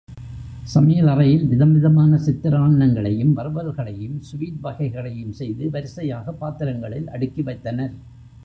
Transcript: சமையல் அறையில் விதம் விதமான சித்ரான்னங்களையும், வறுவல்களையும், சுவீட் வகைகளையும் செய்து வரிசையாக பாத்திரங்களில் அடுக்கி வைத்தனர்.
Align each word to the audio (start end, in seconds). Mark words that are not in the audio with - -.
சமையல் 0.63 1.07
அறையில் 1.07 1.45
விதம் 1.47 1.73
விதமான 1.73 2.19
சித்ரான்னங்களையும், 2.25 3.33
வறுவல்களையும், 3.33 4.17
சுவீட் 4.31 4.59
வகைகளையும் 4.61 5.31
செய்து 5.31 5.69
வரிசையாக 5.69 6.31
பாத்திரங்களில் 6.31 7.09
அடுக்கி 7.09 7.41
வைத்தனர். 7.41 7.93